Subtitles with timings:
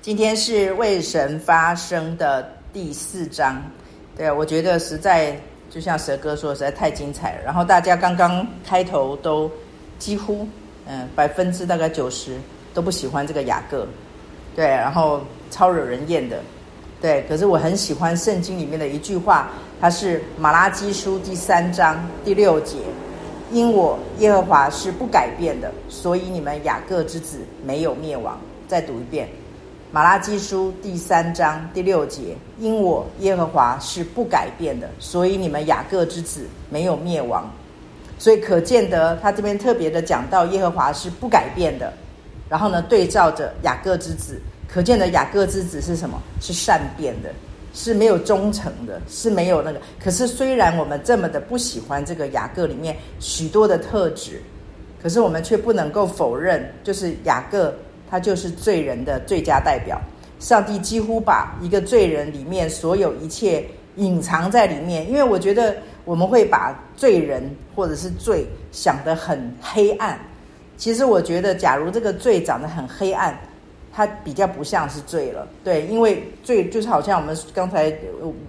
[0.00, 3.60] 今天是为神发声的第四章，
[4.16, 5.36] 对，我觉得实在
[5.68, 7.42] 就像蛇哥说，实在太精彩了。
[7.44, 9.50] 然后大家刚刚开头都
[9.98, 10.46] 几乎，
[10.86, 12.38] 嗯，百分之大概九十
[12.72, 13.86] 都不喜欢这个雅各，
[14.54, 16.40] 对，然后超惹人厌的，
[17.02, 17.24] 对。
[17.28, 22.76] 可是我很喜欢圣经里面的一句话，它是马拉基书第三章第六节
[23.50, 29.28] ：“因我耶和华是不改变的，所以你们雅各之子没有灭亡。”再读一遍。
[29.90, 37.50] 马拉基书第三章第六节，因我耶和华是不改变的，所以你们雅各之子没有灭亡。
[38.18, 41.90] 所以可见得他这边特别的讲到耶和华是不改变的，
[42.50, 44.38] 然后呢，对照着雅各之子，
[44.68, 46.20] 可见得雅各之子是什么？
[46.38, 47.30] 是善变的，
[47.72, 49.80] 是没有忠诚的，是没有那个。
[49.98, 54.42] 可是虽然我们这么的不喜欢这个雅各里面许多的特质，
[55.02, 57.74] 可是我们却不能够否认，就是雅各。
[58.10, 60.00] 他就是罪人的最佳代表。
[60.40, 63.64] 上帝几乎把一个罪人里面所有一切
[63.96, 67.42] 隐藏在里面，因为我觉得我们会把罪人
[67.74, 70.16] 或者是罪想得很黑暗。
[70.76, 73.36] 其实我觉得，假如这个罪长得很黑暗，
[73.92, 75.44] 它比较不像是罪了。
[75.64, 77.92] 对，因为罪就是好像我们刚才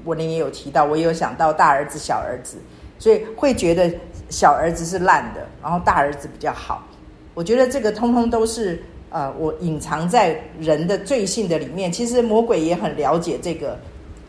[0.03, 2.57] 我您也有提到，我也有想到大儿子、小儿子，
[2.99, 3.91] 所以会觉得
[4.29, 6.87] 小儿子是烂的，然后大儿子比较好。
[7.33, 8.79] 我觉得这个通通都是。
[9.11, 13.75] 呃，我隐藏在人的罪性的里面，其实魔鬼也很了解这个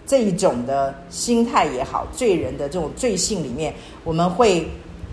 [0.07, 4.67] 这一种的心态也好，罪人的这种罪性里面，我们会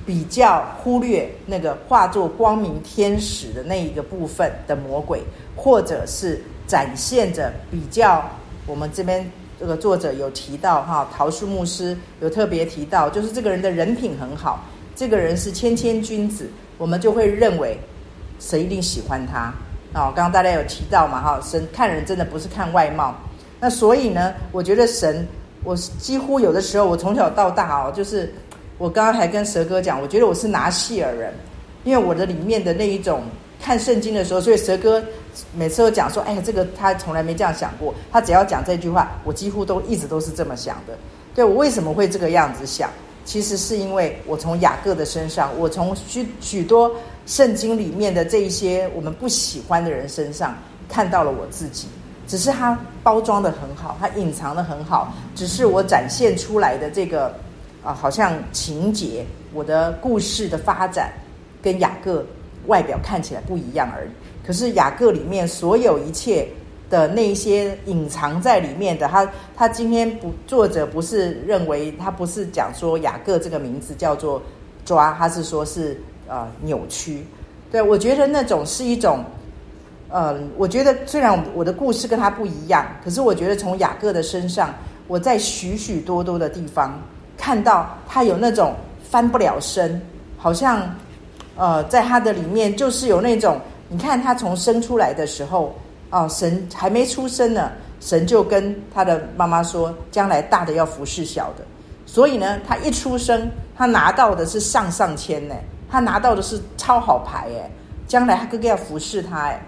[0.06, 5.22] 比较忽略那个化作光明天使的那一个部分的魔鬼，
[5.54, 8.24] 或者是展现着比较
[8.66, 14.64] 我们这边这个作者有提到哈，桃树牧师有特别提到，就是这个人的人品很好，
[14.96, 17.78] 这个人是谦谦君子，我们就会认为。
[18.40, 19.54] 神一定喜欢他
[19.94, 23.16] 哦，刚刚大家有提到嘛哈，神看人真的不是看外貌，
[23.60, 25.26] 那所以呢，我觉得神，
[25.64, 28.32] 我几乎有的时候，我从小到大哦，就是
[28.78, 31.34] 我刚刚还跟蛇哥讲，我觉得我是拿细耳人，
[31.84, 33.24] 因为我的里面的那一种
[33.59, 35.02] 看圣经的时候，所以蛇哥
[35.56, 40.96] 每次都讲说，哎，这个他从来没这样想过，他只要讲这句话，我几乎都一直都是这么想的。
[41.34, 42.90] 对，我为什么会这个样子想？
[43.26, 46.92] 其实是因为我从雅各的身上，我从许许多。
[47.28, 50.58] 圣经里面的这一些我们不喜欢的人身上
[50.88, 51.88] 看到了我自己，
[52.26, 57.36] 只是他包装得很好，他隐藏得很好，只是我展现出来的这个
[57.84, 61.12] 啊，好像情节，我的故事的发展
[61.62, 62.26] 跟雅各
[62.68, 64.09] 外表看起来不一样而已。
[64.46, 66.48] 可是雅各里面所有一切
[66.90, 74.42] 的那些隐藏在里面的，他他今天不，作者不是认为他不是讲说雅各这个名字叫做
[74.86, 76.00] 抓，他是说是。
[76.28, 77.26] 呃，扭曲，
[77.72, 79.24] 对，我觉得那种是一种，
[80.10, 84.74] 呃，我觉得虽然我的故事跟他不一样，可是我觉得从雅各的身上，
[85.08, 87.02] 我在许许多多的地方
[87.38, 88.76] 看到他有那种
[89.10, 90.02] 翻不了身，
[90.38, 90.94] 好像，
[91.56, 95.74] 呃，在他的里面就是有那种，你看他从生出来的时候，
[96.09, 97.72] 哦、神还没出生呢，
[98.02, 101.64] 神就跟他的妈妈说，将来大的要服侍小的，
[102.06, 105.56] 所以呢，他一出生，他拿到的是上上签呢。
[105.90, 107.70] 他拿到的是超好牌哎，
[108.08, 109.62] 将来他哥哥要服侍他哎，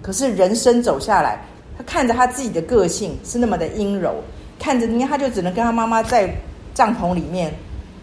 [0.00, 1.38] 可是人生走下来，
[1.76, 4.14] 他看着他自己的个性是那么的阴柔，
[4.58, 6.34] 看着你看他就只能跟他妈妈在
[6.74, 7.52] 帐篷里面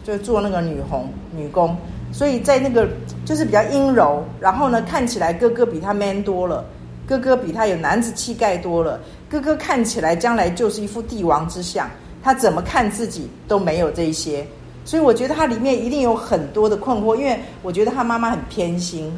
[0.04, 1.76] 就做那个女红女工，
[2.12, 2.88] 所以在那个
[3.26, 6.66] 就是比较阴柔，然后呢，看起来哥哥比他 man 多了，
[7.08, 11.90] 哥哥比他有男子气概多了，哥哥看起来将来就是一副帝王之相，
[12.24, 14.46] 他怎么看自己都没有这些。
[14.90, 19.14] 所以我觉得他里面一定有很多的困惑，因为我觉得他妈妈很偏心。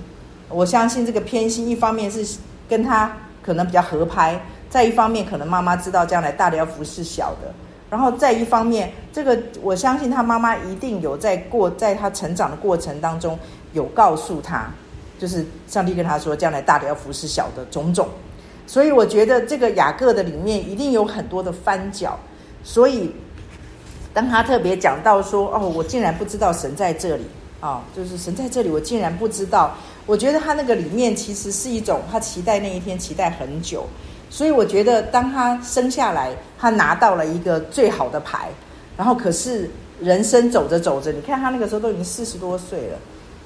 [0.50, 2.38] 我相信这个偏心，一方面是
[2.68, 3.10] 跟他
[3.42, 4.38] 可能比较合拍，
[4.70, 7.54] 再一方面可能妈妈知道将来大的要服侍小的，
[7.90, 13.40] 然后再一方面，这个我相信他妈妈一定有在过，在他成长的过程当中
[13.72, 14.70] 有告诉他，
[15.18, 18.10] 就是上帝跟他说将来大的要服侍小的种种。
[18.68, 22.20] 所以我觉得这个雅各的里面一定有很多的翻角，
[22.62, 23.10] 所以。
[24.14, 27.24] 当他特别讲到说：“哦，我竟然不知道神在这里
[27.60, 27.82] 啊、哦！
[27.96, 29.74] 就是神在这里，我竟然不知道。
[30.06, 33.86] 我觉得他那个里面其实是一种他期待那一天，期待很久。
[34.30, 36.30] 所以我觉得，当他生下来，
[36.60, 38.50] 他拿到了一个最好的牌，
[38.98, 39.70] 然后可是
[40.02, 42.98] 人生走着走着，你看他那个时候都已经四十多岁了。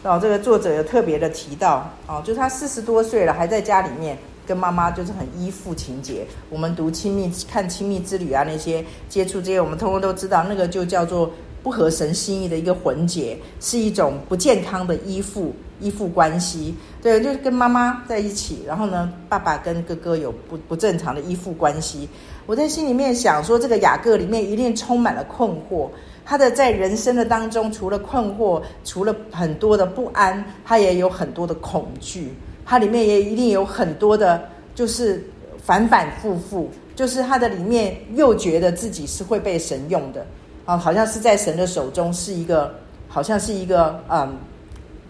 [0.03, 6.25] 哦，这个作者有特别的提到，哦，就是他四十多岁了，还在家里面。”跟妈妈就是很依附情节。
[6.50, 11.31] 我们读亲密看亲密之旅啊，那些接触这些，我们通通都知道，那个就叫做
[11.63, 16.75] 不合神心意的一个魂结，是一种不健康的依附依附关系。
[17.01, 22.07] 对，就是跟妈妈在一起，然后呢，爸爸跟哥哥有不不正常的依附关系。
[22.45, 25.89] 我在心里面想说，这个雅各里面一定充满了困惑。
[26.24, 32.33] 他的在人生的当中，除了困惑，除了很多的不安，他也有很多的恐惧。
[32.65, 34.41] 它里面也一定有很多的，
[34.73, 35.23] 就是
[35.63, 40.25] 反反复复，就是他的里面又觉得自己是会被神用的
[40.65, 42.73] 啊，好像是在神的手中是一个，
[43.07, 44.35] 好像是一个嗯，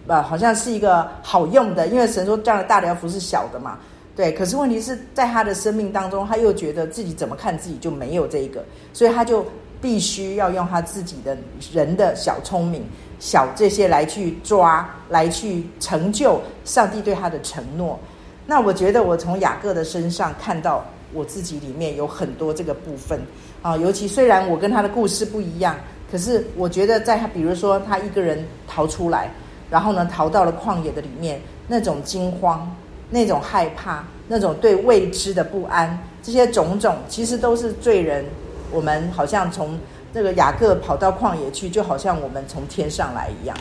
[0.06, 3.78] 啊，好像是一个好用的，因为神说这样的大的要服侍小的嘛，
[4.14, 4.30] 对。
[4.32, 8.62] 可是问题是在他的生命当中，他又觉得自己怎么看自己就没有这一个，
[8.92, 9.44] 所以他就。
[9.78, 11.36] 必须要用他自己的
[11.70, 12.82] 人的小聪明、
[13.18, 17.98] 小这些来去抓，来去成就上帝对他的承诺。
[18.46, 23.20] 那我觉得我从雅各的身上看到我自己里面有很多这个部分
[23.62, 25.74] 啊，尤其虽然我跟他的故事不一样，
[26.10, 29.30] 可是我觉得在他，比如说他一个人逃出来，
[29.70, 32.70] 然后呢逃到了旷野的里面，那种惊慌、
[33.10, 38.24] 那种害怕、那种对未知的不安，这些种种其实都是罪人。
[38.72, 39.78] 我们好像从
[40.14, 43.56] 这个雅各跑到旷野去，就好像我们从天上来一样。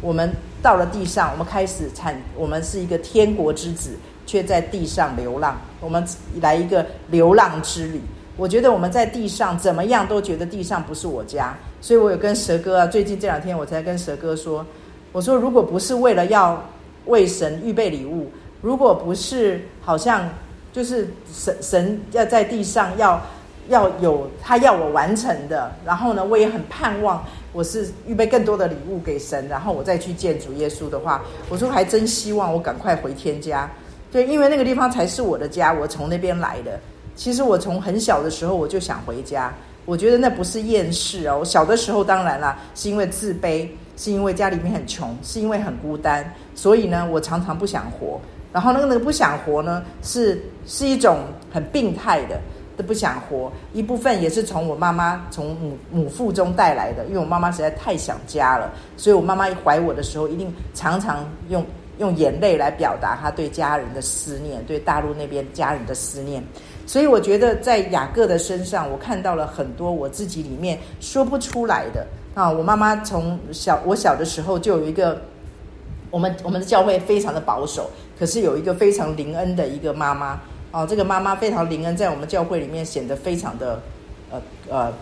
[0.00, 3.90] 我们到了地上，我们开始产，我们是一个天国之子，
[4.24, 5.60] 却在地上流浪。
[5.80, 6.06] 我们
[6.40, 8.00] 来一个流浪之旅。
[8.36, 14.64] 我觉得我们在地上怎么样都觉得地上不是我家，所以我有跟蛇哥啊，最近这两天我才跟蛇哥说，
[15.10, 16.64] 我说如果不是为了要
[17.06, 18.30] 为神预备礼物，
[18.62, 20.28] 如果不是好像
[20.72, 23.20] 就是神神要在地上要。
[23.68, 33.70] 要有他要我完成的，然后呢，我也很盼望我是预备更多的礼物给神，然后我再去见主耶稣的话，我说还真希望我赶快回天家，
[34.10, 36.78] 对，因为那个地方才是我的家，我从那边来的。
[37.14, 39.52] 其实我从很小的时候我就想回家，
[39.84, 41.38] 我觉得那不是厌世哦。
[41.40, 48.20] 我小的时候当然啦，是因为自卑，是因为家里面很穷，是因为很孤单，所以呢，我常常不想活。
[48.52, 51.18] 然后那个那个不想活呢，是是一种
[51.52, 52.40] 很病态的。
[52.78, 61.66] 都不想活，一部分也是从我妈妈从母母腹中带来的，因为我妈妈实在太想家了，所以我妈妈一怀我的时候，一定常常用
[61.98, 66.40] 用眼泪来表达她对家人的思念，对大陆那边家人的思念。
[66.86, 72.48] 所以我觉得在雅各的身上，我看到了很多我自己里面说不出来的啊。
[72.48, 75.20] 我妈妈从小我小的时候就有一个，
[76.12, 80.40] 我们我们的教会非常的保守，可是有一个非常灵恩的一个妈妈。
[80.70, 83.80] 哦，这个妈妈非常灵恩，在我们教会里面显得非常的，
[84.30, 84.92] 呃呃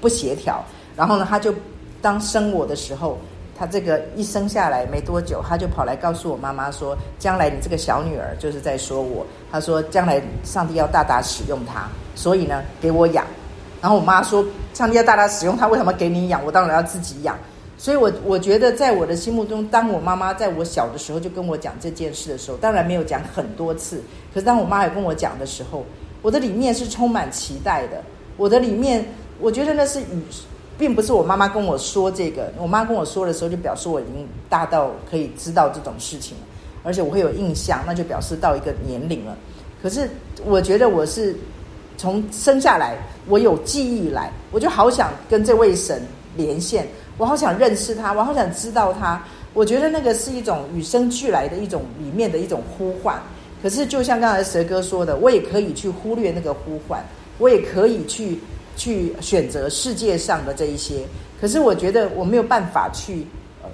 [0.00, 0.62] 不协调。
[0.94, 1.54] 然后呢，她就
[2.02, 3.18] 当生我的时候，
[3.58, 9.26] 她这个一生下来没多久，她就跑来告诉我妈妈说，将来你这个小女儿就是在说我。
[9.50, 13.24] 她说将来上帝要大大使用她，所以呢给我养。
[13.80, 14.44] 然后我妈说，
[14.74, 16.44] 上帝要大大使用她，为什么给你养？
[16.44, 17.36] 我当然要自己养。
[17.76, 24.00] 所以我，我觉得，在我的心目中，当我妈妈在我小的时候就跟我讲这件事的时候，当然没有讲很多次。
[24.32, 25.84] 可是，当我妈也跟我讲的时候，
[26.22, 28.00] 我的里面是充满期待的。
[28.36, 29.04] 我的里面，
[29.40, 30.22] 我觉得那是与，
[30.78, 32.52] 并不是我妈妈跟我说这个。
[32.58, 36.36] 我妈跟我说的时候，就表示我已经大到可以知道这种事情，
[36.84, 39.36] 而且我会有印象，那就表示到一个年龄了。
[39.82, 40.08] 可是，
[40.44, 41.36] 我觉得我是
[41.96, 42.96] 从生下来，
[43.28, 46.00] 我有记忆来，我就好想跟这位神
[46.36, 46.86] 连线。
[47.16, 49.22] 我好想认识他，我好想知道他。
[49.52, 53.22] 我觉得那个是一种与生俱来的一种里面的一种呼唤。
[53.62, 57.00] 可是就像刚才蛇哥说的，我也可以去忽略那个呼唤，
[57.38, 58.40] 我也可以去
[58.76, 61.04] 去选择世界上的这一些。
[61.40, 63.24] 可是我觉得我没有办法去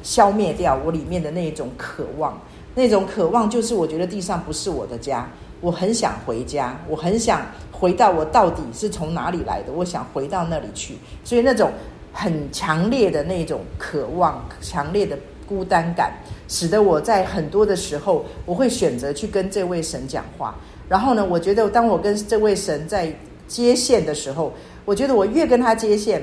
[0.03, 2.39] 消灭掉我里面的那一种渴望。
[2.75, 5.27] 那种渴望就是我觉得地上不是我的家，
[5.63, 7.41] 我很想回家，我很想
[7.73, 10.99] 回到我到底是从哪里来的，我想回到那里去。
[11.25, 11.73] 所以那种。
[12.13, 16.13] 很强烈的那种渴望，强烈的孤单感，
[16.49, 20.55] 使得我在很多的时候，我会选择去跟这位神讲话。
[20.89, 23.13] 然后呢，我觉得当我跟这位神在
[23.47, 24.53] 接线的时候，
[24.85, 26.21] 我觉得我越跟他接线，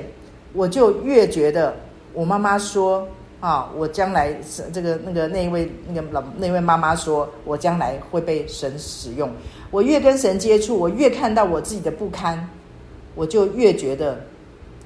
[0.52, 1.74] 我就越觉得
[2.12, 3.06] 我妈妈说
[3.40, 9.30] 啊，我将来是这个那个那一位那个老那位妈妈说我将来会被神使用。
[9.70, 12.48] 我越跟神接触，我越看到我自己的不堪，
[13.14, 14.18] 我就越觉得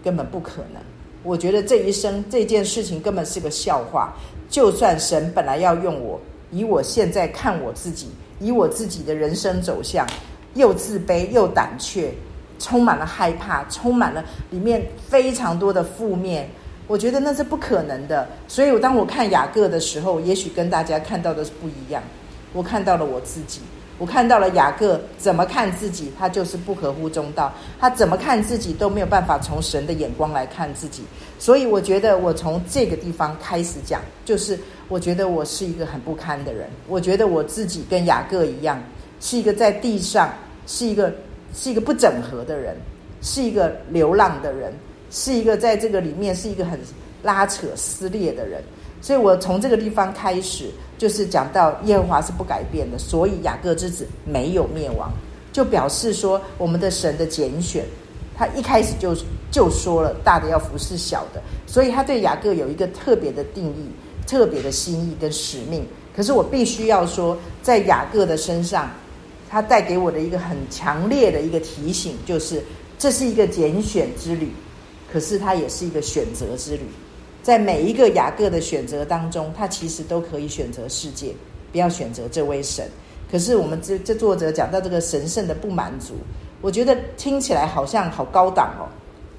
[0.03, 0.83] 根本不可能。
[1.23, 4.13] 我觉得这一生这件事情根本是个笑话。
[4.49, 10.07] 就算神本来要用我，以我现在看我自己，以我自己的人生走向，
[10.55, 12.13] 又自卑又胆怯，
[12.59, 16.47] 充满了害怕，充满了里面非常多的负面。
[16.87, 18.29] 我觉得那是不可能的。
[18.47, 22.03] 所以，当我看雅各的时候，也许跟大家看到的是不一样。
[22.53, 23.63] 我看到了我自己，
[24.03, 31.05] 我看到了雅各怎么看自己，他就是不合乎中道，他怎么看自己都没有办法从神的眼光来看自己。
[31.39, 38.83] 所以我觉得我从这个地方开始讲，就是我觉得我是一个很不堪的人，我觉得我自己跟雅各一样，
[39.21, 40.35] 是一个在地上
[40.67, 41.15] 是一个
[41.55, 42.77] 是一个不整合的人，
[43.21, 44.73] 是一个流浪的人，
[45.13, 46.77] 是一个在这个里面是一个很
[47.23, 48.65] 拉扯撕裂的人。
[49.03, 55.13] 所以我从这个地方开始，就是讲到耶和华是不改变的，所以雅各之子没有灭亡，
[55.53, 57.85] 就表示说我们的神的拣选，
[58.37, 59.13] 他一开始就
[59.51, 63.91] 就说了大的要服侍小的，所以他对雅各有一个特别的定义、
[64.27, 65.85] 特别的心意跟使命。
[66.15, 68.89] 可是我必须要说，在雅各的身上，
[69.51, 72.63] 他带给我的一个很强烈的一个提醒，就是
[72.99, 74.53] 这是一个拣选之旅，
[75.13, 76.83] 可是它也是一个选择之旅。
[77.43, 81.35] 在每一个雅各的选择当中，他其实都可以选择世界，
[81.73, 82.89] 不要选择这位神。
[83.31, 86.15] 可是我们这这作者讲到这个神圣的不满足，
[86.61, 88.87] 我觉得听起来好像好高档哦，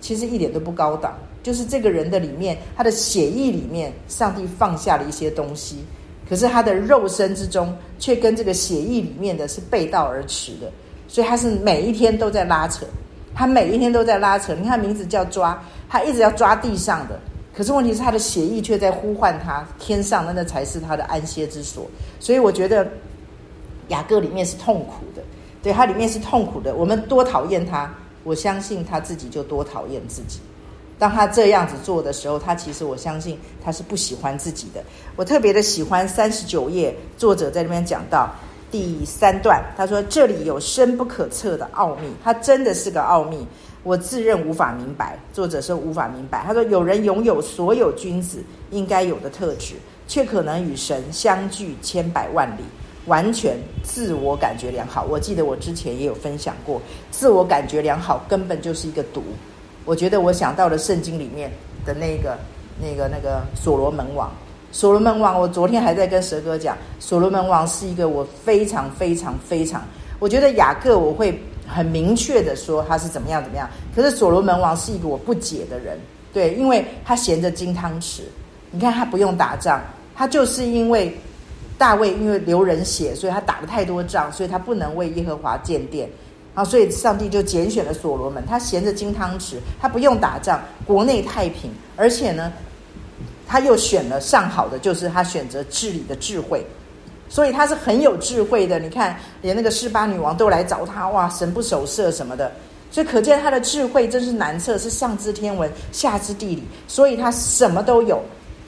[0.01, 1.13] 其实一点都不高档。
[1.43, 5.83] 就是这个人的里面，他的血液里面，上帝放下了一些东西，
[6.27, 10.71] 可是他的肉身之中，却跟这个血液里面的是背道而驰的，
[11.07, 12.85] 所以他是每一天都在拉扯，
[13.35, 14.53] 他每一天都在拉扯。
[14.55, 17.19] 你看名字叫抓，他一直要抓地上的。
[17.55, 21.85] 可是问题是，他的血液却在呼唤他，天上那那才是他的安歇之所。
[22.19, 22.87] 所以我觉得
[23.89, 25.21] 雅各里面是痛苦的，
[25.61, 26.73] 对，他里面是痛苦的。
[26.75, 27.93] 我们多讨厌他，
[28.23, 30.39] 我相信他自己就多讨厌自己。
[30.97, 34.81] 当他这样子做的时候，他其实我相信他是不喜欢自己的。
[35.15, 38.29] 我特别的喜欢三十九页，作者在那边讲到
[38.71, 43.45] 第三段，他说这里有深不可测的奥秘，他真的是个奥秘。
[43.83, 46.41] 我自认无法明白，作者说无法明白。
[46.47, 49.75] 他说：“有人拥有所有君子应该有的特质，
[50.07, 52.63] 却可能与神相距千百万里，
[53.07, 59.21] 完全自我感觉良好。”我记得我之前也有分享过，自我感觉良好根本就是一个毒。
[59.83, 61.51] 我觉得我想到了圣经里面
[61.85, 62.37] 的那个、
[62.81, 64.31] 那个、那个所罗门王。
[64.71, 69.83] 所罗门王，我昨天还在跟蛇哥讲，所罗门王是一个我非常、非常、非常，
[70.19, 71.37] 我觉得雅各我会。
[71.67, 75.97] 很明确的说他是怎么样怎么样，可是所罗门王是一个我不解的人，
[76.33, 78.21] 对，因为他衔着金汤匙，
[78.71, 79.81] 你看他不用打仗，
[80.15, 81.15] 他就是因为
[81.77, 86.09] 大卫因为流人血，所以他打了太多仗，所以他不能为耶和华建殿，
[86.53, 92.51] 然后所以上帝就拣选了所罗门，他衔着金汤匙，他不用打仗，国内太平，而且呢，
[93.47, 96.65] 他又选了上好的，就是他选择治理的智慧。
[97.33, 102.51] 所以他是很有智慧的，你看，连那个示巴女王都来找他，哇，神不守舍什么的，
[102.91, 108.21] 所以可见他的智慧真是难测，是上知天文，下知地理，所以他什么都有。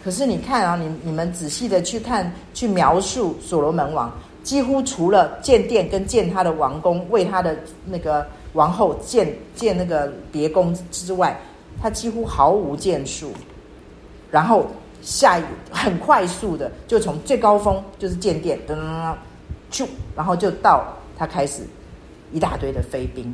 [0.03, 7.55] 可是你看啊，你你们仔细的去看，去描述所罗门王，几乎除了建殿跟建他的王宫，为他的
[7.85, 11.39] 那个王后建建那个别宫之外，
[11.79, 13.31] 他几乎毫无建树，
[14.31, 14.65] 然后。
[15.05, 19.15] 下一很快速的，就从最高峰就是建殿，噔噔噔，
[19.69, 20.83] 就然后就到
[21.15, 21.61] 他开始
[22.31, 23.31] 一大堆的妃嫔，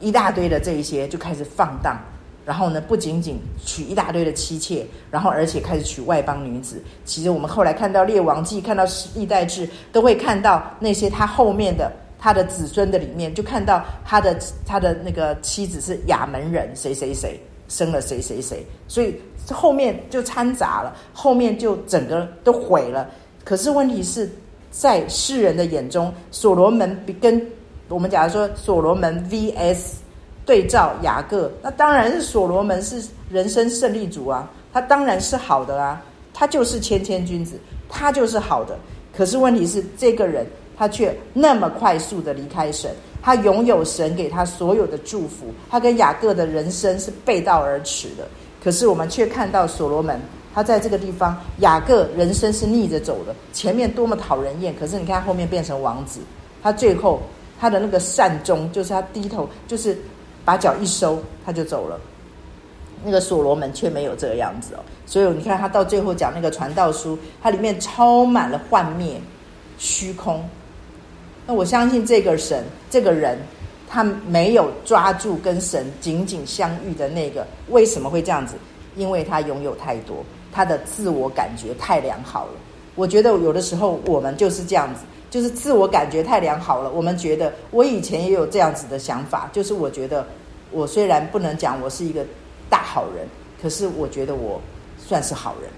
[0.00, 1.98] 一大堆的这一些就开始放荡，
[2.44, 6.82] 然后呢，不仅仅娶一大堆的妻妾，然后而且开始娶外邦女子。
[7.06, 8.84] 其实我们后来看到列王记，看到
[9.14, 19.14] 历代志，都会看到那些他后面的他的子孙的里面，就看到他的他的那个妻子是亚门人，谁谁谁生了谁谁谁，所以。
[19.50, 23.08] 后面就掺杂了，后面就整个都毁了。
[23.44, 24.30] 可是问题是
[24.70, 27.40] 在世人的眼中，所罗门比跟
[27.88, 29.94] 我们假如说所罗门 VS
[30.44, 36.02] 对照雅各，那当然是所罗门是人生胜利组啊，他当然是好的啊，
[36.34, 37.58] 他就是谦谦君子，
[37.88, 38.78] 他就是好的。
[39.16, 40.46] 可是问题是这个人
[40.76, 42.90] 他却那么快速的离开神，
[43.22, 48.26] 他拥有神给他所有的祝福，他跟雅各的人生是背道而驰的。
[48.62, 50.20] 可是我们却看到所罗门，
[50.54, 56.20] 他在这个地方，雅各人生是逆着走的，前面多么讨人厌，可是你看后面变成王子，
[56.62, 57.20] 他最后
[57.60, 59.96] 他的那个善终，就是他低头，就是
[60.44, 61.98] 把脚一收，他就走了。
[63.04, 69.20] 那个所罗门却没有这个样子哦，所以你看他到最后讲那个传道书，它里面充满了幻灭、
[69.78, 70.44] 虚空。
[71.48, 73.36] 那我相信这个神，这个人。
[73.90, 78.54] 他没有抓住跟神紧紧相遇的那个，为什么会这样子？
[78.96, 82.52] 因为他拥有太多，他的自我感觉太良好了。
[82.96, 85.00] 我觉得有的时候我们就是这样子，
[85.30, 86.90] 就是自我感觉太良好了。
[86.90, 90.26] 我们觉得我以前也有这样子的想法，就是我觉得
[90.70, 92.22] 我虽然不能讲我是一个
[92.68, 93.26] 大好人，
[93.62, 94.60] 可是我觉得我
[94.98, 95.70] 算是好人。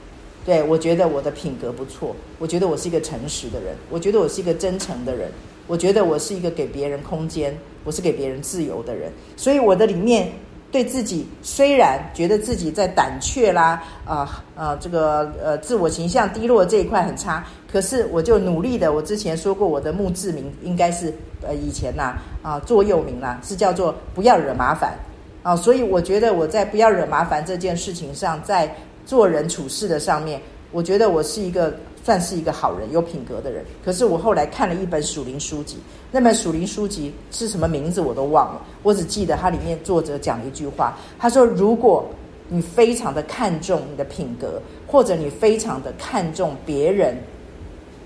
[0.44, 5.30] 对，我觉得我的品格不错，我觉得我是一个诚实的人，我觉得我是一个真诚的人。
[5.70, 10.28] 我觉得我是一个给别人空间，我是给别人自由的人，所以我的里面
[10.72, 24.98] 对自己虽然觉得自己在胆怯啦，啊、啊、这个呃自我形象低落这一块很差，可是我就努力的，我之前说过我的墓志铭应该是呃以前呐啊座右铭啦，是叫做不要惹麻烦
[25.44, 28.74] 啊，所以我觉得我在不要惹麻烦这件事情上，在
[29.06, 31.72] 做人处事的上面，我觉得我是一个。
[32.04, 33.64] 算是一个好人，有品格的人。
[33.84, 35.76] 可是我后来看了一本属灵书籍，
[36.10, 42.08] 那本属灵书籍是什么名字我都忘了，我只记得它里面作者讲了一句话，他说：“如果
[42.48, 47.16] 你非常的看重你的品格，或者你非常的看重别人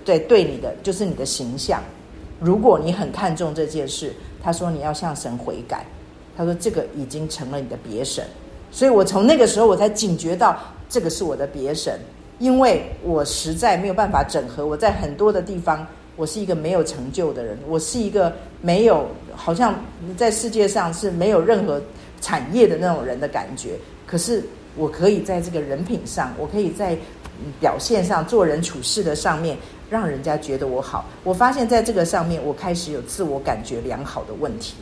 [0.03, 1.81] 对对你的就是你的形象，
[2.39, 5.85] 如果你很看重这件事，他说你要向神悔改。
[6.37, 8.23] 他说这个已经成了你的别神。
[8.69, 10.57] 所以我从那个时候我才警觉到，
[10.89, 11.99] 这个是我的别神。”
[12.39, 19.75] 因为我实在没有办法整合，我在很多的地方，我是一个没有成就的人，我是一个没有好像
[20.17, 21.81] 在世界上是没有任何
[22.19, 23.71] 产业的那种人的感觉。
[24.05, 24.43] 可是
[24.75, 26.97] 我可以在这个人品上，我可以在
[27.59, 29.57] 表现上、做人处事的上面，
[29.89, 31.05] 让人家觉得我好。
[31.23, 34.75] 我发现在这个上面，我开始有自我感觉良好的问题。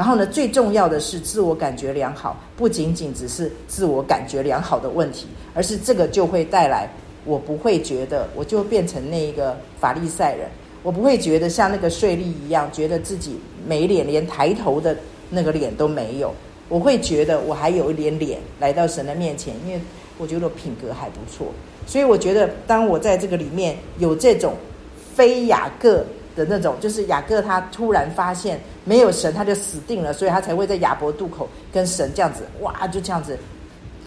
[0.00, 6.88] 然后呢，最重要的是自我感觉良好，不仅仅只是自我感觉良好的问题，而是这个就会带来
[7.26, 10.48] 我不会觉得我就变成那个法利赛人，
[10.82, 13.38] 我不会觉得像那个税吏一样，觉得自己
[13.68, 14.96] 没脸，连抬头的
[15.28, 16.34] 那个脸都没有。
[16.70, 19.78] 我会觉得我还有一点脸来到神的面前，因为
[20.16, 21.48] 我觉得品格还不错。
[21.86, 24.54] 所以我觉得，当我在这个里面有这种
[25.14, 26.02] 非雅各
[26.34, 28.60] 的那种，就是雅各他突然发现。
[28.82, 33.38] 没有神，他就死定了，所以他才会在雅博渡口跟神这样子，哇，就这样子，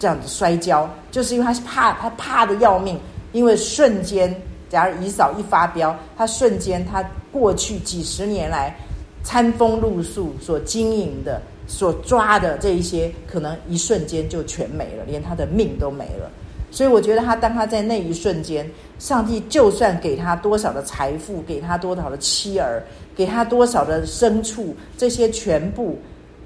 [0.00, 2.98] 这样子摔跤，就是因为他是怕，他怕的要命，
[3.32, 4.34] 因为瞬间，
[4.68, 7.02] 假如以扫一发飙，他瞬间，他
[7.32, 8.76] 过去几十年来
[9.22, 16.28] 餐风露宿所经营的、所抓的这一些，可能一瞬间就全没了，连他的命都没了。
[16.74, 22.82] 所以我觉得他当他在那一瞬间，上帝就算给他多少的财富，给他多少的妻儿。
[23.16, 25.96] 给他多少的牲畜，这些全部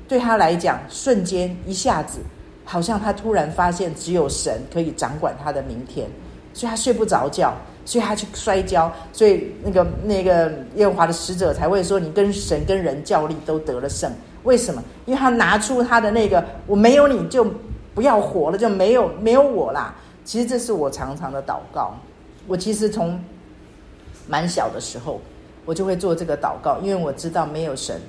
[0.07, 2.19] 对他来讲，瞬间一下子，
[2.63, 6.07] 好像他突然发现只有神可以掌管他的明天，
[6.53, 7.55] 所以他睡不着觉，
[7.87, 14.13] 所以他去摔跤，所以那个那个耶和华的使者才会说：“你跟神跟人较力都得了胜。”
[14.45, 14.85] 为什么？
[15.07, 17.47] 因为他拿出他的那个“我没有你就
[17.95, 19.95] 不要活了，就没有没有我啦。”
[20.29, 21.95] 其实这是我常常的祷告。
[22.47, 23.19] 我其实从
[24.27, 25.19] 蛮小的时候。
[25.65, 28.01] 我就会做这个祷告，因为我知道没有神，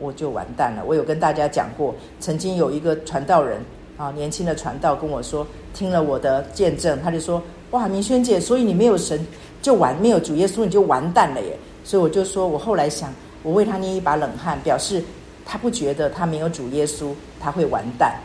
[0.00, 0.82] 我就完蛋了。
[0.84, 3.60] 我有跟大家讲过，曾经有一个传道人
[3.96, 9.24] 啊，年轻的传道跟我说，听了我的见证，他就说：“哇，明轩姐，所以你没有神
[9.62, 15.00] 就完，没有主耶稣你就完蛋了耶。”所以我就说，我后来想，我为他捏一把冷汗，表示
[15.44, 18.16] 他不觉得他没有主耶稣他会完蛋。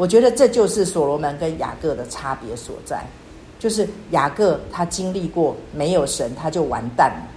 [0.00, 3.04] 我觉得这就是所罗门跟雅各的差别所在，
[3.58, 7.28] 就是雅各他经历过没有神他就完蛋了。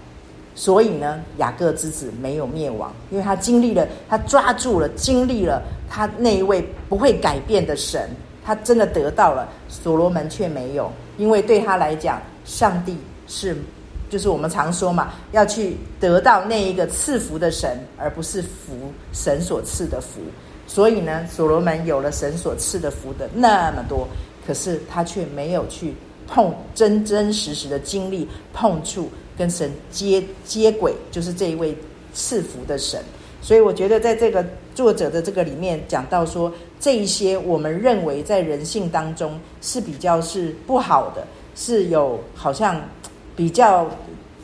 [0.55, 8.09] 所以呢，雅各之子没有灭亡，因为他经历了，他抓住了，经历了他那一位不会改变的神，
[8.45, 9.49] 他真的得到了。
[9.67, 12.95] 所罗门却没有，因为对他来讲，上帝
[13.27, 13.57] 是，
[14.09, 20.21] 就是我们常说嘛，要去得到那一个赐福的神，而不是福神所赐的福。
[20.67, 24.07] 所以呢，所罗门有了神所赐的福的那么多，
[24.45, 25.93] 可是他却没有去
[26.27, 29.09] 碰真真实实的经历碰触。
[29.35, 31.75] 跟神接接轨，就是这一位
[32.13, 33.01] 赐福的神。
[33.41, 34.45] 所以我觉得，在这个
[34.75, 42.79] 作者的这个里面讲到说，这一些我们认为在人性当中是比较是不好的，是有好像
[43.35, 43.89] 比较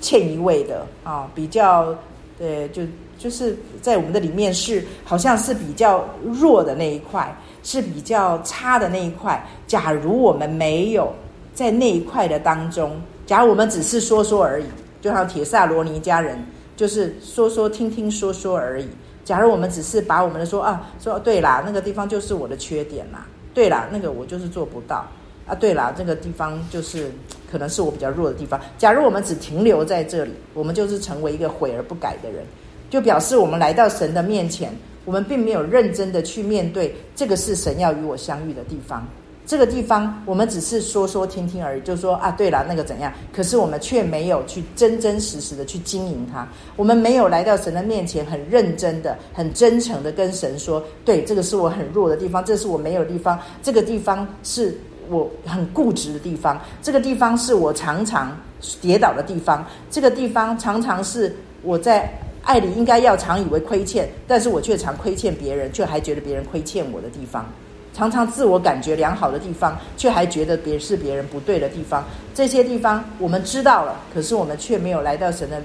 [0.02, 1.96] 欠一位的啊，比较
[2.40, 2.82] 呃，就
[3.20, 9.46] 就是在我们的里面是好像是比较弱的那一块，是比较差的那一块。
[9.68, 11.14] 假如我们没有
[11.54, 13.00] 在那一块的当中。
[13.28, 14.66] 假如我们只是说说而已，
[15.02, 16.44] 就像铁萨罗尼家人，
[16.76, 18.88] 就是说说听听说说而已。
[19.24, 25.06] 假如我们只是把我们的说啊说对啦，那个地方就是我的缺点啦，对啦，那个我就是做不到
[25.46, 27.12] 啊，对啦，那个地方就是
[27.52, 28.60] 可能是我比较弱的地方。
[28.80, 32.44] 假如我们只停留在这里，我们就是成为一个悔而不改的人，
[32.90, 34.74] 就表示我们来到神的面前，
[35.06, 39.08] 我们并没有认真的去面对这个是神要与我相遇的地方。
[39.46, 43.12] 这个地方，我们只是说说听听而已，就说啊，对了，那个怎样？
[43.34, 46.48] 可是我们却没有去真真实实的去经营它。
[46.76, 54.78] 我们没有来到神的面前，很认真的、很真诚的跟神说：对，这个是我很弱的地方，这是我没有地方，这个地方是
[55.10, 58.38] 我很固执的地方，这个地方是我常常
[58.80, 62.08] 跌倒的地方，这个地方常常是我在。
[62.50, 67.46] 爱里应该要常以为亏欠，但是我却常亏欠别人，却还觉得别人亏欠我的地方，
[67.94, 72.04] 常常自我感觉良好的地方，却还觉得别是别人不对的地方。
[72.34, 75.62] 这些地方我们知道了，可是我们却没有来到神的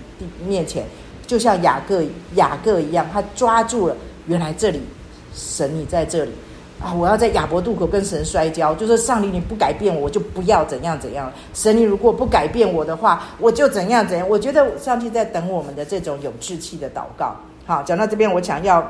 [0.47, 0.85] 面前，
[1.27, 2.03] 就像雅各
[2.35, 4.83] 雅各一样，他抓住了，原来这里
[5.35, 6.33] 神你在这里。
[6.85, 6.93] 啊！
[6.93, 11.33] 我要在亚伯渡口跟神摔跤，就说上帝你不改变我，我就不要怎样怎样。
[11.55, 14.29] 神你如果不改变我的话，我就怎样怎样。
[14.29, 17.35] 我觉得上帝在等我们的这种有志气的祷告。
[17.65, 18.87] 好，讲到这边，我想要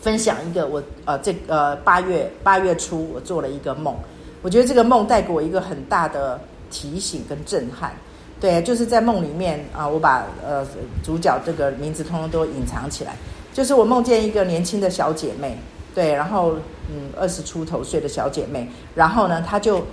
[0.00, 3.96] 分享一个我呃这呃八月八月初我做了一个梦，
[4.40, 7.92] 我觉得这个梦带给我一个很大的提醒跟震撼。
[8.40, 10.64] 对，就是在梦里面啊，我把呃
[11.02, 13.16] 主角这个名字通通都隐藏起来，
[13.52, 15.58] 就是我梦见一个年轻的小姐妹。
[15.94, 16.54] 对，然后
[16.88, 19.84] 嗯，二十出头岁的小姐妹，然后呢，她就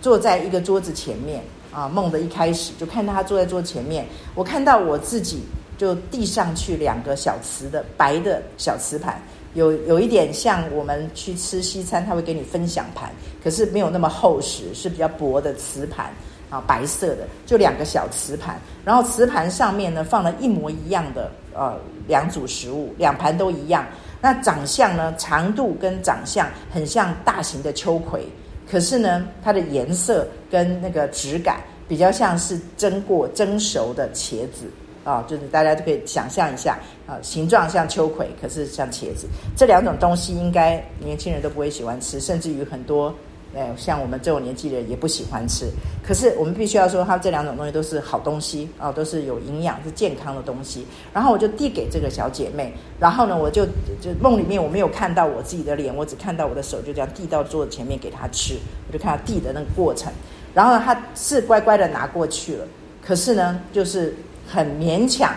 [0.00, 1.88] 坐在一个桌子前面啊。
[1.88, 5.42] 梦的一开始就看到她坐在桌前面，我看到我自己
[5.76, 9.20] 就递上去两个小瓷的白的小瓷盘，
[9.54, 13.10] 有有一点像我们去吃西餐，他会给你分享盘，
[13.42, 16.10] 可是没有那么厚实，是比较薄的瓷盘
[16.48, 23.86] 啊，白色的，就两个小瓷盘，然后瓷盘上面呢放了一模一样的呃两组食物，两盘都一样。
[24.20, 25.12] 那长相呢？
[25.18, 28.24] 长度跟长相很像大型的秋葵，
[28.70, 34.70] 可是呢，它的颜色跟那个质感比较像是蒸过、蒸熟的茄子
[35.02, 39.26] 啊，就是大家都可以想象一下啊，形状像秋葵，可是像茄子。
[39.56, 43.12] 这两种东西应该年轻人都不会喜欢吃，甚至于很多。
[43.54, 45.66] 哎，像我们这种年纪的人也不喜欢吃，
[46.02, 50.86] 可是我们必须要说，它这两种东西都是好东西啊，都是有营养、是健康的东西。
[51.12, 53.66] 然后我就递给这个小姐妹，然后呢，我就
[54.00, 58.54] 就梦里面我没有看到我自己的脸，我只看到我的手就这样递到桌子前面给她吃，
[58.88, 60.10] 我就看她递的那个过程。
[60.54, 62.66] 然后呢，她是乖乖的拿过去了，
[63.02, 64.16] 可是呢，就是
[64.48, 65.30] 很勉强，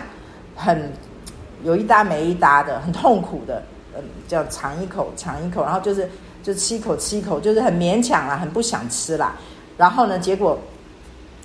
[0.54, 0.90] 很
[1.64, 3.62] 有一搭没一搭的，很痛苦的，
[3.94, 6.08] 嗯，叫尝一口，尝一口，然后就是。
[6.46, 9.34] 就吃一口吃一口，就是很勉强啦，很不想吃啦。
[9.76, 10.56] 然后呢，结果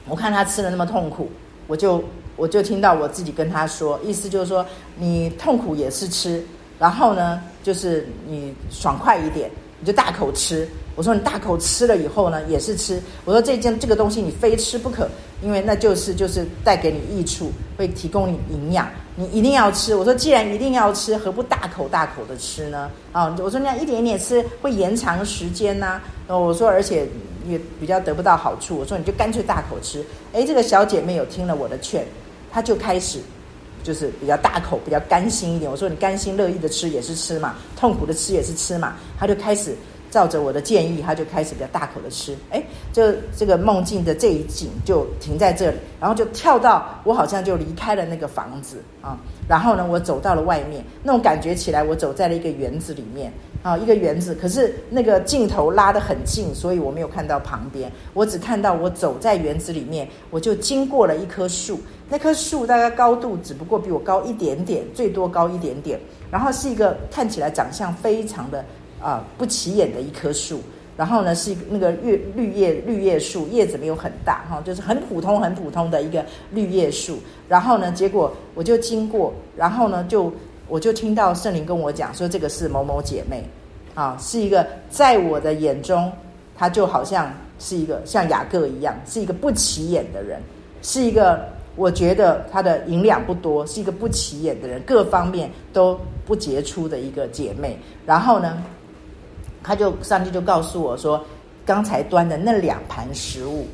[0.07, 1.27] 我看他吃的那么痛苦，
[1.65, 2.03] 我就
[2.35, 4.63] 我就听到我自己跟他说，意思就是说，
[4.99, 6.45] 你痛苦也是吃，
[6.77, 10.69] 然后呢，就是你爽快一点，你就大口吃。
[10.95, 13.01] 我说你大口吃了以后呢，也是吃。
[13.23, 15.07] 我说这件这个东西你非吃不可，
[15.41, 18.87] 因为那就是就是带给你益处，会提供你营养。
[19.15, 22.89] 你一定要吃，我说既然一定要吃，何不大口大口的吃呢？
[23.13, 26.37] 啊，我说那样一点一点吃会延长时间呐、啊。
[26.37, 27.07] 我说而且
[27.47, 28.77] 也比较得不到好处。
[28.77, 30.03] 我说你就干脆大口吃。
[30.33, 32.05] 诶，这个小姐妹有听了我的劝，
[32.51, 33.19] 她就开始
[33.81, 35.71] 就是比较大口，比较甘心一点。
[35.71, 38.95] 我说你甘心乐意的吃也是吃嘛，痛苦的吃也是吃嘛。
[39.17, 39.73] 她就开始。
[40.11, 42.37] 照着我的建议，他就开始比较大口的吃。
[42.51, 42.61] 哎，
[42.93, 43.01] 就
[43.35, 49.17] 这个梦境的这一景就停在这里，然后就跳到我好像就离开了那个房子啊。
[49.47, 53.31] 然后呢，我走到了外面，那种感觉起来，我走在了一个园子里面
[53.63, 54.35] 啊，一个园子。
[54.35, 61.79] 可是那个镜头拉得很近，所以我没有看到旁边，我只看到我走在园子里面，我就经过了一棵树。
[62.09, 65.97] 那棵树大概高度只不过比我高一点点，最多高一点点。
[66.29, 68.63] 然后是一个看起来长相非常的。
[69.01, 70.61] 啊，不起眼的一棵树，
[70.95, 77.17] 然后呢，是那个绿绿叶绿叶树，叶子没有很大哈，就是很普通很普通的一个绿叶树。
[77.49, 80.31] 然后呢，结果我就经过，然后呢，就
[80.67, 83.43] 我就听到圣灵跟我讲说，这个是某某姐妹，
[83.95, 86.11] 啊，是一个在我的眼中，
[86.55, 90.39] 她就好像是一个像雅各一样，是一个不起眼的人，
[90.81, 97.77] 是一个我觉得她的营养不多，是一个不起眼的人，各方面都不杰出的一个姐妹。
[98.05, 98.63] 然后呢，
[99.63, 101.23] 他就上帝就告诉我说，
[101.65, 103.67] 刚才端的那两盘食物，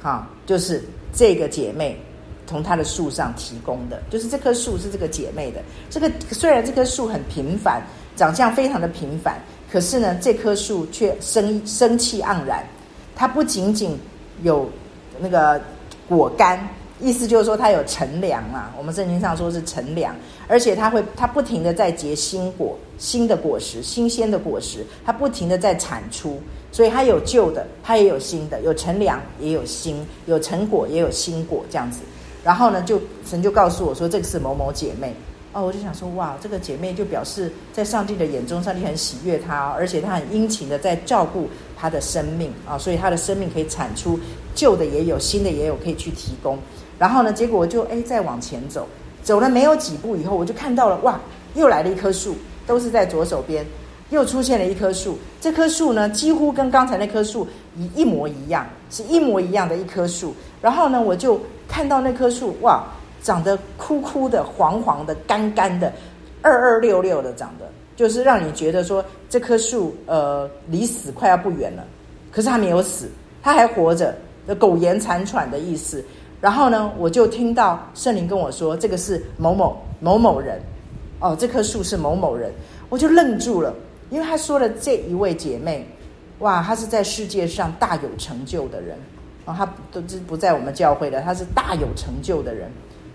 [0.00, 1.98] 哈，就是这个姐妹
[2.46, 5.60] 从她的树上提供的，就是这棵树是这个姐妹的。
[5.90, 7.82] 这个虽然这棵树很平凡，
[8.16, 12.64] 长相非常的平凡，可是呢，这棵树却生生气盎然。
[13.14, 13.98] 它不仅仅
[14.42, 14.68] 有
[15.18, 15.60] 那个
[16.08, 16.68] 果干。
[17.00, 18.74] 意思就是说，它有乘凉啊。
[18.76, 20.14] 我们圣经上说是乘凉，
[20.48, 26.40] 而且它会，它不停的在结新果、新的果实、新鲜的果实，它不停的在产出，
[26.72, 32.00] 所以它有旧的，它也有新的，有乘凉也有新，有成果也有新果这样子。
[32.42, 35.14] 然后呢，就神就告诉我说，这个是某某姐妹。
[35.54, 44.20] 哦，我就想说，哇，这个姐妹就表示在上帝的眼中，上帝很喜悦她，而且她很殷勤的在照顾她的生命啊，所以她的生命可以产出
[44.54, 46.58] 旧的也有，新的也有，可以去提供。
[46.98, 48.86] 然后呢，结果我就哎再往前走，
[49.22, 51.20] 走了没有几步以后，我就看到了哇，
[51.54, 52.34] 又来了一棵树，
[52.66, 53.64] 都是在左手边，
[54.10, 55.16] 又出现了一棵树。
[55.40, 60.34] 这棵树呢，几乎跟刚才那棵树一一模一样，是一模一样的一棵树。
[60.60, 62.84] 然后呢，我就看到那棵树哇，
[63.22, 65.92] 长得枯枯的、黄黄的、干干的、
[66.42, 71.84] 二二六六的，长得就是让你觉得说这棵树呃离死快要不远了，
[72.32, 73.08] 可是它没有死，
[73.40, 74.16] 它还活着，
[74.58, 76.04] 苟延残喘的意思。
[76.40, 80.60] 然后呢，我就听到圣灵跟我说，这个是某某某某人，
[81.18, 82.52] 哦，这棵树是某某人，
[82.88, 83.74] 我就愣住了，
[84.08, 85.84] 因为他说了这一位姐妹，
[86.38, 88.96] 哇，她是在世界上大有成就的人，
[89.46, 92.70] 哦，她都不在我们教会的，她是大有成就的人，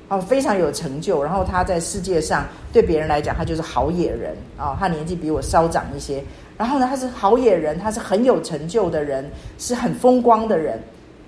[0.10, 6.22] 哦，非常有成就，然后她在世界上对别人来讲，她就是好野人，哦，她年纪比我稍长一些，
[6.58, 9.24] 然后呢，她是好野人，她是很有成就的人，
[9.58, 10.78] 是很风光的人。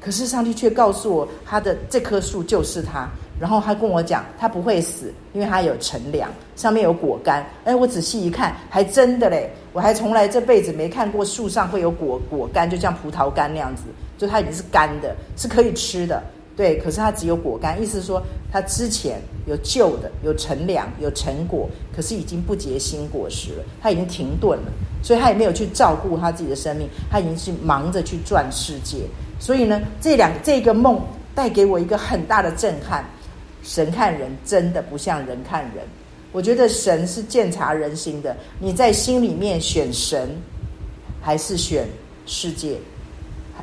[0.06, 3.10] 可是上帝却告诉我，他的这棵树就是他。
[3.40, 7.44] 然后他跟我讲，他不会死，因为他有乘凉，上面有果干。
[7.66, 9.50] 哎，我仔细一看，还真的嘞！
[9.74, 13.82] 我还从来这辈子没看过树上会有果果干，就像葡萄干那样子，
[14.18, 16.24] 就它已经是干的，是可以吃的。
[16.56, 24.72] 对，可是它只有果干，意思是说它之前有旧的，有乘凉，有成果，可是已经不结新果实了，它已经停顿了，
[25.04, 29.00] 所以他也没有去照顾他自己的生命，他已经是忙着去转世界。
[29.40, 31.02] 所以呢，这两这个梦
[31.34, 33.04] 带给我一个很大的震撼。
[33.62, 35.84] 神看人真的不像人看人。
[36.32, 38.38] 我觉得神是鉴察人心的。
[38.60, 40.30] 你在心里面选神，
[41.20, 41.88] 还是选
[42.28, 42.78] 世界？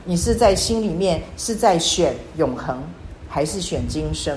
[0.04, 2.82] 你是在心里面是在选永恒，
[3.28, 4.36] 还是选今生？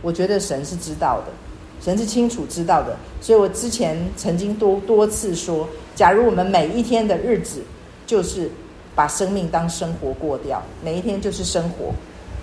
[0.00, 1.32] 我觉得神是知道的，
[1.80, 2.96] 神是清楚知道的。
[3.20, 7.62] 所以我之前曾经多多次说，假如我们每一天的日子
[8.06, 8.50] 就是。
[8.94, 11.94] 把生命当生活过掉，每一天就是生活。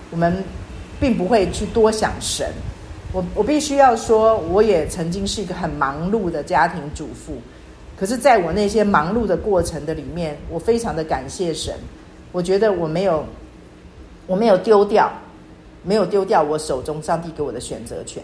[0.09, 0.43] 我们
[0.99, 2.51] 并不会去多想神。
[3.11, 7.37] 我我必须要说，我也曾经是一个很忙碌的家庭主妇。
[7.95, 11.75] 可是，在我那些忙碌的过程的里面，我非常的感谢神。
[12.31, 13.25] 我觉得我没有，
[14.27, 15.11] 我没有丢掉，
[15.83, 18.21] 没有丢掉我手中上帝给我的选择权。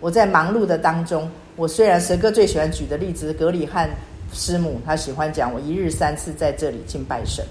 [0.00, 3.88] 我在忙碌的当中，我虽然蛇哥最喜欢举的例子，格里汉
[4.32, 7.44] 师母，他喜欢讲我一日三次在这里敬拜神。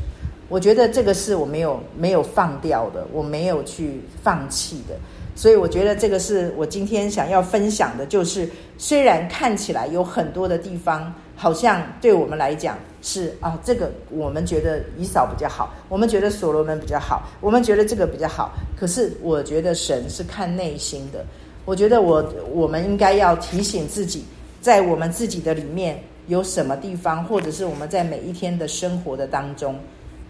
[0.49, 4.95] 我觉得这个是我没有没有放掉的，我没有去放弃的，
[5.33, 21.25] 所以我觉得这个是我今天想要分享的，就是虽然看起来有很多的地方，好像对我们来讲是啊，这个我们觉得以扫比较好，我们觉得所罗门比较好，我们觉得这个比较好，可是我觉得神是看内心的，
[21.65, 22.23] 我觉得我
[22.53, 24.23] 我们应该要提醒自己，
[24.61, 29.75] 在我们自己的里面有什么地方，或者是我们在每一天的生活的当中。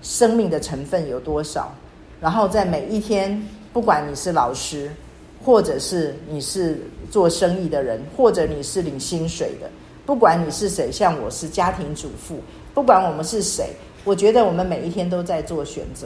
[0.02, 1.72] 生命的成分有多少？
[2.20, 3.40] 然后在每一天，
[3.72, 4.90] 不管你是老师，
[5.46, 9.70] 或者是你是做生意的人，或者你是领薪水的，
[10.12, 12.42] 不管你是谁，像我是家庭主妇，
[12.74, 13.70] 不管我们是谁，
[14.04, 16.06] 我觉得我们每一天都在做选择。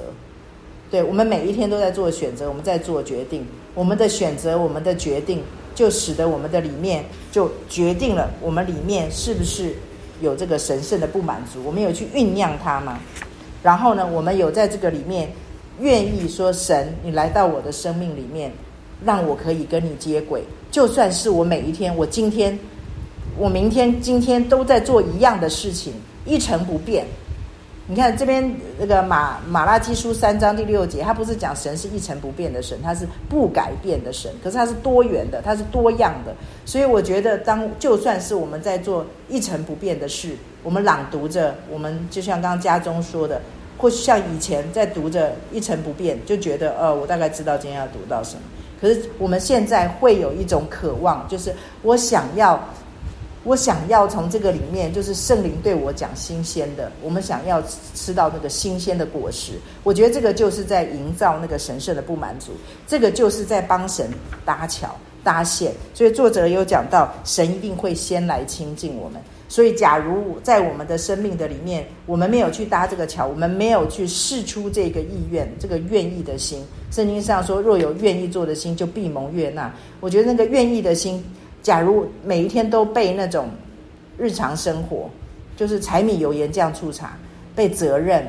[0.91, 3.44] 对，我们每一天都在做选择，我们在做决定。
[3.74, 5.41] 我们的选择，我们的决定，
[5.74, 9.74] 就使得我们的里面就决定了我们里面是不是
[10.22, 11.63] 有这个神圣的不满足。
[11.65, 13.00] 我们有去酝酿它吗？
[13.63, 15.32] 然后呢，我们有在这个里面
[15.80, 18.52] 愿意说，神，你来到我的生命里面，
[19.04, 20.44] 让我可以跟你接轨。
[20.70, 22.56] 就算是我每一天，我今天，
[23.38, 25.93] 我明天，今天都在做一样的事情，
[26.26, 27.06] 一成不变。
[27.88, 34.32] 你看这边那个马马拉基书三章第六节，他不是讲神是一成不变的神，他是不改变的神。
[34.43, 36.34] 可是他是多元的，他是多样的。
[36.65, 43.39] 所以我觉得，当就算是我们在做一成不变的事，我们朗读着，我们就像刚刚家中说的。
[43.78, 48.41] 或许像以前在读着一成不变，就觉得呃，我大概知道今天要读到什么。
[48.80, 52.58] 可是我们现在会有一种渴望，就是我想要，
[53.45, 59.53] 我想要从这个里面，就是圣灵对我讲新鲜的，我们想要吃到那个新鲜的果实。
[59.84, 62.51] 我觉得这个就是在营造那个神圣的不满足，
[62.88, 64.10] 这个就是在帮神
[64.43, 65.71] 搭桥搭线。
[65.93, 69.21] 所以作者有讲到，神一定会先来亲近我们。
[69.47, 76.65] 所以，假如在我们的生命的里面，我们没有去搭这个桥，我们没有去试出这个意愿、这个愿意的心。
[76.89, 79.71] 圣经上说，若有愿意做的心，就必蒙悦纳。
[79.99, 81.23] 我觉得那个愿意的心，
[81.65, 83.49] 假如每一天都被那种
[84.19, 85.10] 日常生活，
[85.58, 87.17] 就是柴米油盐酱醋茶，
[87.56, 88.23] 被责任，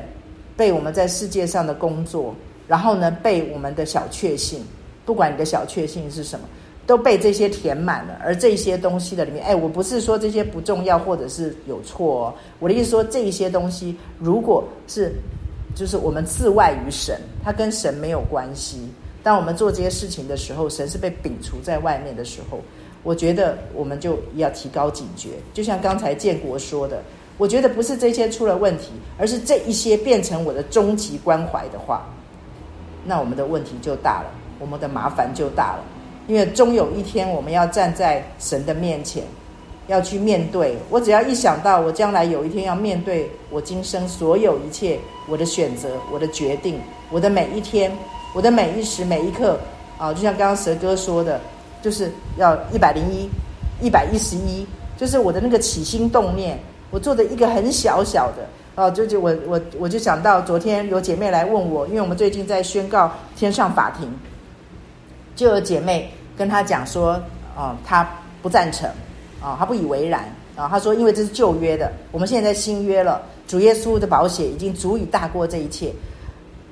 [0.55, 2.33] 被我们在世界上的工作，
[2.67, 4.65] 然后呢，被我们的小确幸，
[5.05, 6.47] 不管你的小确幸是什么。
[6.87, 15.11] 都被这些填满了，而这些东西的里面，哎，我不是说这些不重要或者是有错哦，我的意思说，这些东西如果是，
[15.75, 18.79] 就是我们自外于神，它跟神没有关系。
[19.21, 22.59] 当我们做这些事情的时候，神是被摒除在外面的时候，
[23.07, 25.29] 我觉得我们就要提高警觉。
[25.53, 27.01] 就像刚才建国说的，
[27.37, 32.05] 我觉得不是这些出了问题，而是这一些变成我的终极关怀的话，
[33.05, 35.83] 那我们的问题就大了，我们的麻烦就大了。
[36.27, 39.23] 因为终有一天我们要站在神的面前，
[39.87, 40.75] 要去面对。
[40.89, 46.77] 我只要一想到我将来有一天要面对我今生所有一切，我的选择、我的决定、
[47.09, 47.89] 我的每一天、
[48.35, 49.57] 我的每一时每一刻
[49.97, 51.39] 啊，就像刚刚蛇哥说的，
[51.81, 53.29] 就是要一百零一、
[53.81, 54.65] 一百一十一，
[54.97, 56.59] 就是我的那个起心动念，
[56.91, 58.47] 我做的一个很小小的。
[58.75, 64.07] 哦，就就我我我就想到昨天有姐妹来问我，因为我们最近在宣告天上法庭，
[65.35, 67.19] 就有姐妹跟她讲说，
[67.55, 68.07] 哦，她
[68.39, 68.87] 不赞成，
[69.41, 70.21] 啊、哦，她不以为然，
[70.55, 75.91] 啊、哦，她说因为这是旧约的，我们现在在新约了，主耶稣的保险已经足以大过这一切。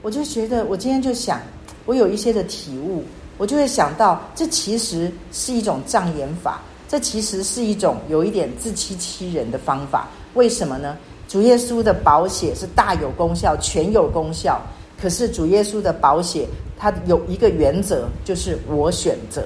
[0.03, 1.41] 我就觉得，我今天就想，
[1.87, 3.03] 我有一些的体悟，
[3.37, 10.07] 我就会想到，这其实是一种障眼法，这其实是一种有一点自欺欺人的方法。
[10.33, 10.97] 为什么呢？
[11.27, 14.61] 主耶稣的宝血是大有功效，全有功效。
[15.01, 19.43] 可是主耶稣的宝血，它有一个原则，就是我选择。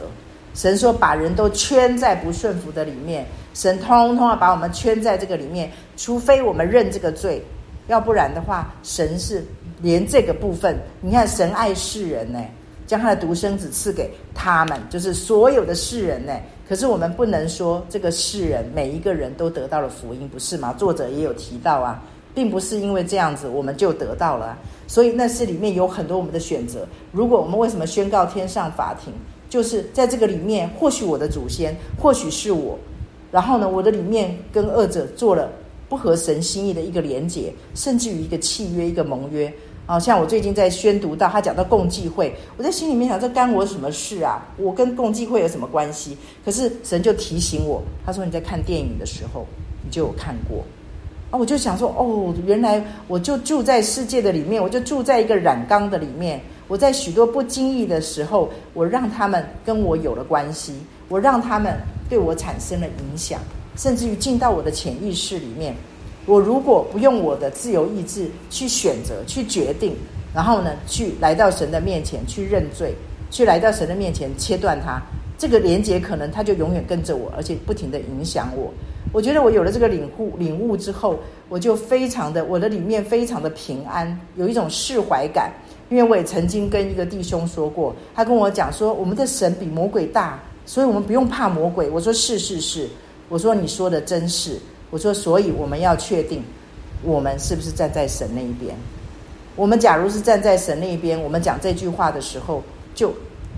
[0.54, 7.42] 神说把人都圈在不顺服的里面，神通通要把我们圈在这个里面，除非我们认这个罪，
[7.88, 9.46] 要不然的话，神是
[9.82, 12.40] 连这个部分，你看神爱世人呢，
[12.90, 16.34] 将他的独生子赐给他们，就是所有的世人呢。
[16.68, 20.74] 可是我们不能说这个世人每一个人都得到了福音，不是吗？
[20.74, 22.02] 作者也有提到啊，
[22.34, 26.88] 并不是因为这样子我们就得到了，所以那是里面有很多我们的选择。
[27.12, 29.14] 如果我们为什么宣告天上法庭，
[29.52, 32.76] 就是在这个里面，或许我的祖先，或许是我，
[33.32, 35.48] 然后呢，我的里面跟恶者做了
[35.88, 39.54] 不合神心意的一个连结，甚至于一个契约，一个盟约。
[39.90, 44.46] 好像我最近在宣读到他讲到共济会，我在心里面想，这干我什么事啊？
[44.56, 46.16] 我跟共济会有什么关系？
[46.46, 49.48] 可是神就提醒我，他说你在看电影的时候，
[49.84, 50.64] 你就有看过
[51.32, 51.40] 啊。
[51.40, 56.40] 我就想说，哦，原来我就住在世界的里面，我就住在一个染缸的里面。
[56.68, 60.76] 我在许多不经意的时候，我让他们跟我有了关系，
[61.08, 61.76] 我让他们
[62.08, 63.40] 对我产生了影响，
[63.76, 65.74] 甚至于进到我的潜意识里面。
[66.30, 69.96] 我如果不用我的自由意志去选择、去决定，
[70.32, 72.94] 然后呢，去来到神的面前去认罪，
[73.32, 75.02] 去来到神的面前切断它，
[75.40, 78.72] 这个连接可能它就永远跟着我，而且不停地影响我。
[79.12, 85.52] 我觉得我有了这个领悟、领悟之后，我就非常的，我的里面非常的平安，有一种释怀感。
[85.90, 91.90] 因为我也曾经跟一个弟兄说过，他跟我讲说，我们的神比魔鬼大，所以我们不用怕魔鬼。
[91.90, 92.88] 我说是是是，
[93.30, 94.60] 我说你说的真是。
[94.90, 96.44] 我说，所以我们要确定，
[97.04, 98.76] 我们是不是站在神那一边？
[99.56, 102.64] 我们假如是站在神那一边，我们讲这句话的时候，
[102.96, 103.14] 就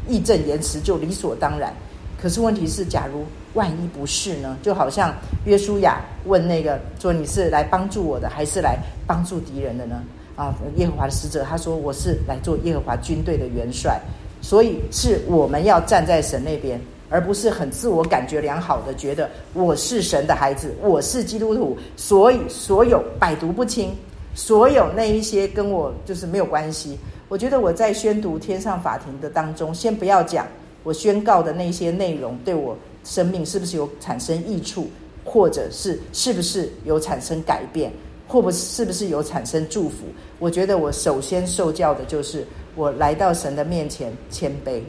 [0.08, 1.74] 义正言辞，就理所当然。
[2.22, 4.58] 可是问题是，假如万一不是呢？
[4.62, 5.14] 就好像
[5.46, 10.02] 约书亚问那个说：“你是来帮助我的，还是来帮助敌人的呢？”
[10.36, 14.00] 啊，耶和华的使者他说：“我是来做耶和华军队的元帅。”
[14.42, 16.80] 所以是我们要站在神那边。
[17.12, 23.94] 而不是很自我感觉良好的觉得我是神的孩子，我是基督徒，所以所有百毒不侵，
[24.34, 26.98] 所有那一些跟我就是没有关系。
[27.28, 30.48] 我觉得我在宣读天上法庭的当中，先不要讲
[30.84, 34.90] 我宣告的那些内容对我生命是不是有产生益处，
[35.26, 37.92] 或者是是不是有产生改变，
[38.26, 40.06] 或不是不是有产生祝福。
[40.40, 44.82] 我觉得我首先受教的就是我来到神的面前谦卑。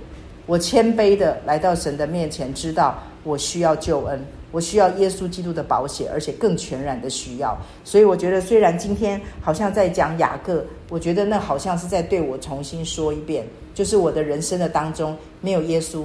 [0.47, 7.57] 我谦卑的来到神的面前，知道我需要救恩，我需要耶稣基督的保险，而且更全然的需要。
[7.85, 16.05] 所以我觉得，虽然今天好像在讲雅各，我觉得那好像是在对我重新说一遍，就是我的人生的当中没有耶稣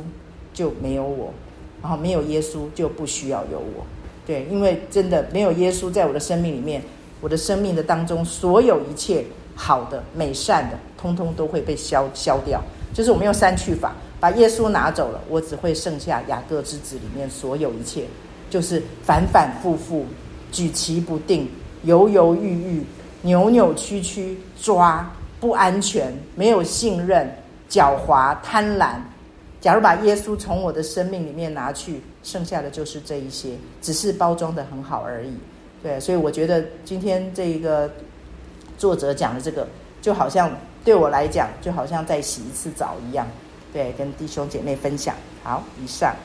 [0.54, 1.34] 就没有我，
[1.82, 3.86] 然后没有耶稣就不需要有我。
[4.26, 6.82] 对，因为真的没有耶稣在我的生命里面，
[7.21, 12.62] 我的生命的当中所有一切好的、美善的，通通都会被消消掉。
[12.93, 13.95] 就是我们用删去法。
[14.19, 18.06] 把耶稣拿走了，我只会剩下雅各之子里面所有一切，
[18.49, 20.06] 就是反反复复、
[20.51, 21.49] 举棋不定、
[21.84, 22.84] 犹犹豫豫、
[23.21, 27.30] 扭扭曲曲、抓不安全、没有信任、
[27.69, 28.95] 狡猾、贪婪。
[29.60, 33.51] 假如把耶稣从我的生命里面拿去，剩下的就是这一些，
[33.82, 35.34] 只是包装得很好而已。
[35.84, 37.89] 对，所以我觉得今天这一个
[38.77, 39.67] 作者讲的这个，
[40.01, 40.51] 就好像
[40.84, 43.27] 对我来讲，就好像在洗一次澡一样。
[43.73, 45.15] 对，跟弟兄姐妹分享。
[45.44, 46.15] 好，以上。